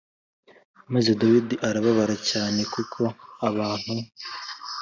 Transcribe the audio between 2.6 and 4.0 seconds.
kuko abantu